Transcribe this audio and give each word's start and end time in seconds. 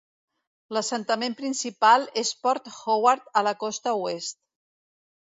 L'assentament 0.75 1.35
principal 1.41 2.07
és 2.21 2.31
Port 2.45 2.69
Howard 2.77 3.27
a 3.41 3.43
la 3.49 3.53
costa 3.65 3.93
oest. 4.07 4.39